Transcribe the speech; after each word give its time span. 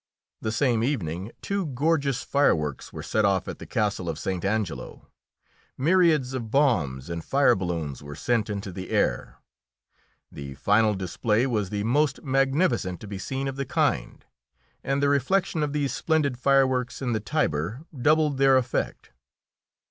The 0.41 0.51
same 0.51 0.83
evening, 0.83 1.31
too, 1.43 1.63
gorgeous 1.67 2.23
fireworks 2.23 2.91
were 2.91 3.03
set 3.03 3.23
off 3.23 3.47
at 3.47 3.59
the 3.59 3.67
castle 3.67 4.09
of 4.09 4.17
St. 4.17 4.43
Angelo. 4.43 5.07
Myriads 5.77 6.33
of 6.33 6.49
bombs 6.49 7.07
and 7.07 7.23
fire 7.23 7.53
balloons 7.53 8.01
were 8.01 8.15
sent 8.15 8.49
into 8.49 8.71
the 8.71 8.89
air; 8.89 9.37
the 10.31 10.55
final 10.55 10.95
display 10.95 11.45
was 11.45 11.69
the 11.69 11.83
most 11.83 12.23
magnificent 12.23 12.99
to 13.01 13.07
be 13.07 13.19
seen 13.19 13.47
of 13.47 13.57
the 13.57 13.65
kind, 13.65 14.25
and 14.83 15.03
the 15.03 15.07
reflection 15.07 15.61
of 15.61 15.71
these 15.71 15.93
splendid 15.93 16.35
fireworks 16.39 17.03
in 17.03 17.13
the 17.13 17.19
Tiber 17.19 17.85
doubled 17.95 18.39
their 18.39 18.57
effect. 18.57 19.11